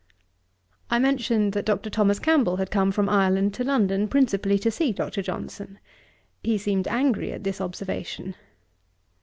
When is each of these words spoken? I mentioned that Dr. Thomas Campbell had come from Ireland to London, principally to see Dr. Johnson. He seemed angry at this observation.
I 0.89 0.97
mentioned 0.97 1.53
that 1.53 1.65
Dr. 1.67 1.91
Thomas 1.91 2.17
Campbell 2.17 2.55
had 2.55 2.71
come 2.71 2.91
from 2.91 3.07
Ireland 3.07 3.53
to 3.53 3.63
London, 3.63 4.07
principally 4.07 4.57
to 4.57 4.71
see 4.71 4.91
Dr. 4.93 5.21
Johnson. 5.21 5.77
He 6.41 6.57
seemed 6.57 6.87
angry 6.87 7.31
at 7.33 7.43
this 7.43 7.61
observation. 7.61 8.33